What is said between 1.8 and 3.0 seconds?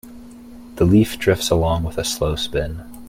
with a slow spin.